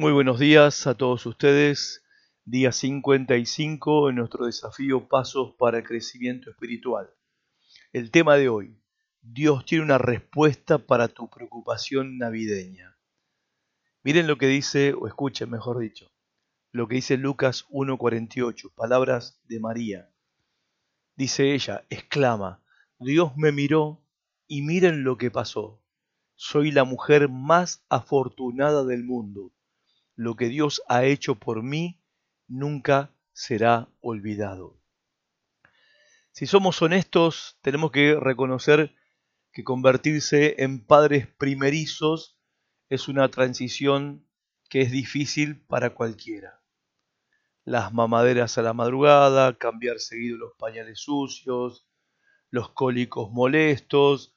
Muy 0.00 0.12
buenos 0.12 0.38
días 0.38 0.86
a 0.86 0.94
todos 0.94 1.26
ustedes. 1.26 2.02
Día 2.46 2.72
55 2.72 4.08
en 4.08 4.16
nuestro 4.16 4.46
desafío 4.46 5.06
Pasos 5.06 5.54
para 5.58 5.76
el 5.76 5.84
Crecimiento 5.84 6.48
Espiritual. 6.48 7.10
El 7.92 8.10
tema 8.10 8.36
de 8.36 8.48
hoy, 8.48 8.80
Dios 9.20 9.66
tiene 9.66 9.84
una 9.84 9.98
respuesta 9.98 10.78
para 10.78 11.08
tu 11.08 11.28
preocupación 11.28 12.16
navideña. 12.16 12.96
Miren 14.02 14.26
lo 14.26 14.38
que 14.38 14.46
dice, 14.46 14.94
o 14.94 15.06
escuchen 15.06 15.50
mejor 15.50 15.78
dicho, 15.78 16.10
lo 16.72 16.88
que 16.88 16.94
dice 16.94 17.18
Lucas 17.18 17.66
1.48, 17.68 18.72
palabras 18.74 19.42
de 19.48 19.60
María. 19.60 20.10
Dice 21.14 21.52
ella, 21.52 21.84
exclama, 21.90 22.64
Dios 22.98 23.36
me 23.36 23.52
miró 23.52 24.02
y 24.46 24.62
miren 24.62 25.04
lo 25.04 25.18
que 25.18 25.30
pasó. 25.30 25.84
Soy 26.36 26.70
la 26.70 26.84
mujer 26.84 27.28
más 27.28 27.84
afortunada 27.90 28.86
del 28.86 29.04
mundo 29.04 29.52
lo 30.16 30.36
que 30.36 30.48
Dios 30.48 30.82
ha 30.88 31.04
hecho 31.04 31.36
por 31.36 31.62
mí 31.62 32.00
nunca 32.46 33.10
será 33.32 33.88
olvidado. 34.00 34.80
Si 36.32 36.46
somos 36.46 36.80
honestos, 36.82 37.58
tenemos 37.62 37.90
que 37.90 38.18
reconocer 38.18 38.94
que 39.52 39.64
convertirse 39.64 40.62
en 40.62 40.84
padres 40.84 41.26
primerizos 41.26 42.38
es 42.88 43.08
una 43.08 43.28
transición 43.30 44.26
que 44.68 44.82
es 44.82 44.90
difícil 44.90 45.60
para 45.66 45.94
cualquiera. 45.94 46.62
Las 47.64 47.92
mamaderas 47.92 48.58
a 48.58 48.62
la 48.62 48.72
madrugada, 48.72 49.58
cambiar 49.58 49.98
seguido 49.98 50.38
los 50.38 50.52
pañales 50.58 51.00
sucios, 51.00 51.86
los 52.50 52.70
cólicos 52.70 53.30
molestos, 53.30 54.34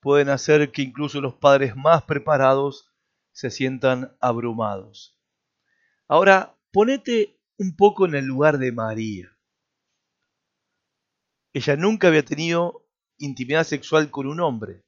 pueden 0.00 0.28
hacer 0.28 0.72
que 0.72 0.82
incluso 0.82 1.20
los 1.20 1.34
padres 1.34 1.76
más 1.76 2.02
preparados 2.02 2.91
se 3.32 3.50
sientan 3.50 4.16
abrumados. 4.20 5.18
Ahora, 6.08 6.56
ponete 6.70 7.38
un 7.58 7.76
poco 7.76 8.06
en 8.06 8.14
el 8.14 8.26
lugar 8.26 8.58
de 8.58 8.72
María. 8.72 9.36
Ella 11.52 11.76
nunca 11.76 12.08
había 12.08 12.24
tenido 12.24 12.86
intimidad 13.18 13.64
sexual 13.64 14.10
con 14.10 14.26
un 14.26 14.40
hombre. 14.40 14.84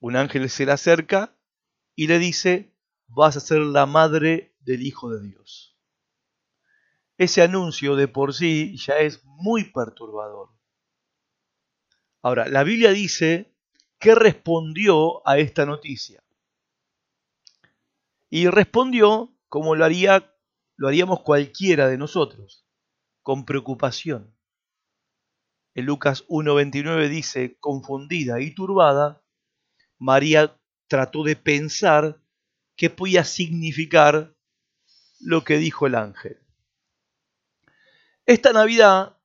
Un 0.00 0.16
ángel 0.16 0.48
se 0.50 0.66
le 0.66 0.72
acerca 0.72 1.34
y 1.94 2.06
le 2.06 2.18
dice, 2.18 2.74
vas 3.06 3.36
a 3.36 3.40
ser 3.40 3.60
la 3.60 3.86
madre 3.86 4.54
del 4.60 4.82
Hijo 4.82 5.10
de 5.10 5.22
Dios. 5.22 5.78
Ese 7.16 7.42
anuncio 7.42 7.94
de 7.94 8.08
por 8.08 8.34
sí 8.34 8.76
ya 8.76 8.98
es 8.98 9.24
muy 9.24 9.70
perturbador. 9.70 10.50
Ahora, 12.22 12.48
la 12.48 12.64
Biblia 12.64 12.90
dice 12.90 13.54
que 13.98 14.14
respondió 14.14 15.26
a 15.26 15.38
esta 15.38 15.64
noticia. 15.64 16.23
Y 18.36 18.48
respondió 18.48 19.32
como 19.48 19.76
lo, 19.76 19.84
haría, 19.84 20.34
lo 20.74 20.88
haríamos 20.88 21.20
cualquiera 21.20 21.86
de 21.86 21.96
nosotros, 21.96 22.66
con 23.22 23.44
preocupación. 23.44 24.36
En 25.76 25.86
Lucas 25.86 26.26
1.29 26.26 27.08
dice, 27.08 27.56
confundida 27.60 28.40
y 28.40 28.52
turbada, 28.52 29.22
María 30.00 30.58
trató 30.88 31.22
de 31.22 31.36
pensar 31.36 32.20
qué 32.74 32.90
podía 32.90 33.22
significar 33.22 34.34
lo 35.20 35.44
que 35.44 35.58
dijo 35.58 35.86
el 35.86 35.94
ángel. 35.94 36.40
Esta 38.26 38.52
Navidad 38.52 39.16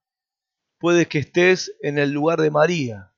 puede 0.78 1.08
que 1.08 1.18
estés 1.18 1.76
en 1.82 1.98
el 1.98 2.12
lugar 2.12 2.40
de 2.42 2.52
María. 2.52 3.12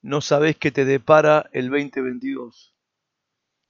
No 0.00 0.20
sabes 0.20 0.56
qué 0.56 0.70
te 0.70 0.84
depara 0.84 1.50
el 1.52 1.70
2022. 1.70 2.75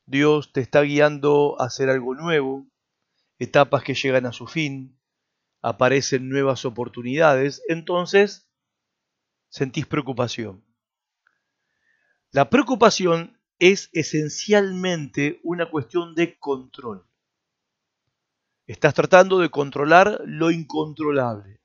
Dios 0.07 0.53
te 0.53 0.61
está 0.61 0.83
guiando 0.83 1.61
a 1.61 1.67
hacer 1.67 1.91
algo 1.91 2.15
nuevo, 2.15 2.67
etapas 3.39 3.83
que 3.83 3.95
llegan 3.95 4.25
a 4.27 4.33
su 4.33 4.47
fin, 4.47 4.97
aparecen 5.63 6.29
nuevas 6.29 6.65
oportunidades, 6.65 7.63
entonces 7.69 8.49
sentís 9.49 9.85
preocupación. 9.87 10.65
La 12.31 12.51
preocupación 12.51 13.41
es 13.59 13.91
esencialmente 13.93 15.41
una 15.43 15.71
cuestión 15.71 16.15
de 16.15 16.39
control. 16.39 17.05
Estás 18.67 18.95
tratando 18.95 19.39
de 19.41 19.51
controlar 19.51 20.21
lo 20.25 20.53
incontrolable. 20.53 21.61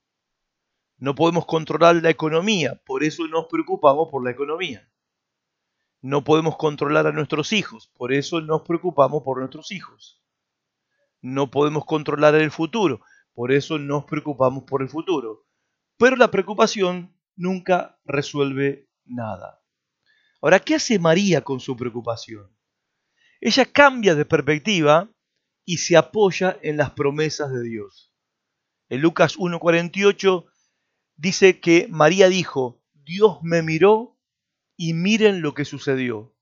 No 0.97 1.13
podemos 1.13 1.45
controlar 1.45 1.95
la 1.97 2.09
economía, 2.09 2.81
por 2.85 3.03
eso 3.03 3.27
nos 3.27 3.45
preocupamos 3.47 4.09
por 4.09 4.23
la 4.23 4.31
economía. 4.31 4.90
No 6.01 6.23
podemos 6.23 6.57
controlar 6.57 7.05
a 7.05 7.11
nuestros 7.11 7.53
hijos, 7.53 7.91
por 7.95 8.11
eso 8.11 8.41
nos 8.41 8.63
preocupamos 8.63 9.21
por 9.23 9.37
nuestros 9.37 9.71
hijos. 9.71 10.23
No 11.21 11.51
podemos 11.51 11.85
controlar 11.85 12.33
el 12.33 12.49
futuro, 12.49 13.01
por 13.33 13.51
eso 13.51 13.77
nos 13.77 14.05
preocupamos 14.05 14.63
por 14.63 14.81
el 14.81 14.89
futuro. 14.89 15.45
Pero 15.97 16.15
la 16.15 16.31
preocupación 16.31 17.15
nunca 17.35 17.99
resuelve 18.03 18.89
nada. 19.05 19.61
Ahora, 20.41 20.59
¿qué 20.59 20.75
hace 20.75 20.97
María 20.97 21.41
con 21.41 21.59
su 21.59 21.77
preocupación? 21.77 22.49
Ella 23.39 23.65
cambia 23.65 24.15
de 24.15 24.25
perspectiva 24.25 25.07
y 25.65 25.77
se 25.77 25.97
apoya 25.97 26.57
en 26.63 26.77
las 26.77 26.91
promesas 26.91 27.51
de 27.51 27.61
Dios. 27.61 28.11
En 28.89 29.01
Lucas 29.01 29.37
1.48 29.37 30.45
dice 31.15 31.59
que 31.59 31.87
María 31.89 32.27
dijo, 32.29 32.81
Dios 32.93 33.37
me 33.43 33.61
miró 33.61 34.10
y 34.83 34.95
miren 34.95 35.43
lo 35.43 35.53
que 35.53 35.63
sucedió. 35.63 36.33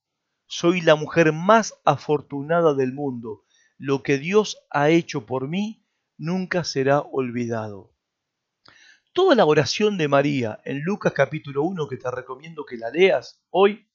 Soy 0.48 0.80
la 0.80 0.96
mujer 0.96 1.34
más 1.34 1.74
afortunada 1.84 2.74
del 2.74 2.94
mundo. 2.94 3.44
Lo 3.78 4.02
que 4.02 4.18
Dios 4.18 4.66
ha 4.70 4.88
hecho 4.92 5.26
por 5.26 5.50
mí 5.50 5.86
nunca 6.18 6.64
será 6.64 7.02
olvidado. 7.02 7.94
Toda 9.12 9.36
la 9.36 9.44
oración 9.44 9.98
de 9.98 10.08
María 10.08 10.62
en 10.64 10.80
Lucas 10.86 11.12
capítulo 11.12 11.64
1, 11.64 11.90
que 11.90 11.98
te 11.98 12.10
recomiendo 12.10 12.66
que 12.66 12.78
la 12.78 12.90
leas 12.92 13.44
hoy, 13.50 13.90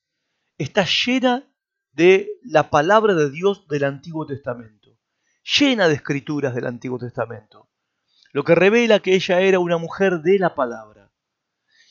está 0.58 0.84
llena 1.06 1.50
de 1.92 2.28
la 2.42 2.68
palabra 2.68 3.14
de 3.14 3.30
Dios 3.30 3.66
del 3.66 3.84
Antiguo 3.84 4.26
Testamento, 4.26 4.90
llena 5.58 5.88
de 5.88 5.94
escrituras 5.94 6.54
del 6.54 6.66
Antiguo 6.66 6.98
Testamento, 6.98 7.70
lo 8.32 8.44
que 8.44 8.54
revela 8.54 9.00
que 9.00 9.14
ella 9.14 9.40
era 9.40 9.58
una 9.58 9.78
mujer 9.78 10.20
de 10.20 10.38
la 10.38 10.54
palabra. 10.54 10.93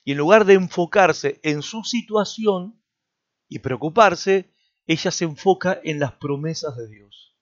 Y 0.03 0.12
en 0.12 0.18
lugar 0.18 0.46
de 0.46 0.56
enfocarse 0.56 1.40
en 1.44 1.62
su 1.62 1.84
situación 1.84 2.81
y 3.47 3.59
preocuparse, 3.59 4.53
ella 4.86 5.12
se 5.12 5.25
enfoca 5.25 5.80
en 5.84 6.00
las 6.00 6.14
promesas 6.14 6.75
de 6.75 6.88
Dios. 6.88 7.38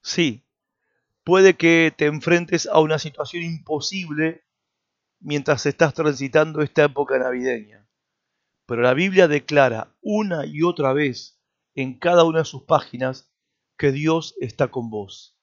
Sí, 0.00 0.46
puede 1.22 1.56
que 1.56 1.92
te 1.96 2.06
enfrentes 2.06 2.66
a 2.66 2.80
una 2.80 2.98
situación 2.98 3.42
imposible 3.42 4.44
mientras 5.20 5.66
estás 5.66 5.94
transitando 5.94 6.62
esta 6.62 6.84
época 6.84 7.18
navideña. 7.18 7.86
Pero 8.66 8.82
la 8.82 8.94
Biblia 8.94 9.28
declara 9.28 9.94
una 10.00 10.46
y 10.46 10.62
otra 10.62 10.92
vez 10.92 11.40
en 11.74 11.98
cada 11.98 12.24
una 12.24 12.40
de 12.40 12.44
sus 12.44 12.62
páginas 12.62 13.30
que 13.76 13.92
Dios 13.92 14.34
está 14.40 14.68
con 14.68 14.90
vos, 14.90 15.36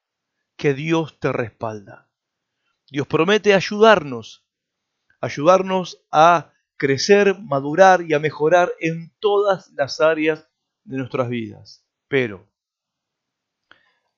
que 0.56 0.74
Dios 0.74 1.18
te 1.20 1.32
respalda. 1.32 2.08
Dios 2.90 3.06
promete 3.06 3.54
ayudarnos 3.54 4.46
ayudarnos 5.22 6.04
a 6.10 6.52
crecer, 6.76 7.38
madurar 7.38 8.02
y 8.02 8.12
a 8.12 8.18
mejorar 8.18 8.72
en 8.80 9.14
todas 9.20 9.70
las 9.70 10.00
áreas 10.00 10.48
de 10.84 10.98
nuestras 10.98 11.28
vidas. 11.28 11.86
Pero, 12.08 12.50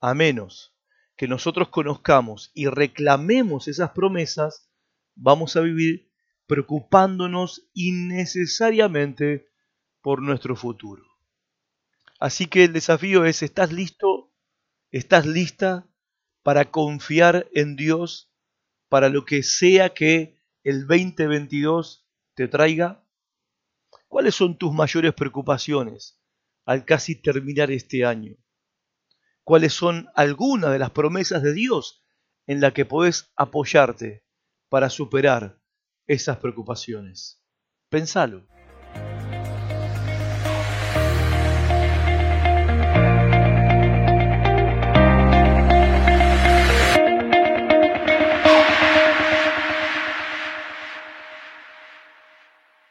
a 0.00 0.14
menos 0.14 0.74
que 1.16 1.28
nosotros 1.28 1.68
conozcamos 1.68 2.50
y 2.54 2.66
reclamemos 2.66 3.68
esas 3.68 3.90
promesas, 3.90 4.70
vamos 5.14 5.56
a 5.56 5.60
vivir 5.60 6.10
preocupándonos 6.46 7.68
innecesariamente 7.74 9.48
por 10.00 10.22
nuestro 10.22 10.56
futuro. 10.56 11.04
Así 12.18 12.46
que 12.46 12.64
el 12.64 12.72
desafío 12.72 13.26
es, 13.26 13.42
¿estás 13.42 13.72
listo? 13.72 14.32
¿Estás 14.90 15.26
lista 15.26 15.86
para 16.42 16.70
confiar 16.70 17.46
en 17.52 17.76
Dios 17.76 18.32
para 18.88 19.10
lo 19.10 19.24
que 19.26 19.42
sea 19.42 19.90
que 19.90 20.38
el 20.64 20.86
2022 20.86 22.08
te 22.34 22.48
traiga? 22.48 23.06
¿Cuáles 24.08 24.34
son 24.34 24.56
tus 24.56 24.72
mayores 24.72 25.12
preocupaciones 25.12 26.18
al 26.64 26.84
casi 26.84 27.14
terminar 27.14 27.70
este 27.70 28.04
año? 28.04 28.36
¿Cuáles 29.44 29.74
son 29.74 30.08
algunas 30.14 30.72
de 30.72 30.78
las 30.78 30.90
promesas 30.90 31.42
de 31.42 31.52
Dios 31.52 32.02
en 32.46 32.60
la 32.60 32.72
que 32.72 32.86
podés 32.86 33.30
apoyarte 33.36 34.24
para 34.70 34.88
superar 34.88 35.60
esas 36.06 36.38
preocupaciones? 36.38 37.42
Pensalo. 37.90 38.53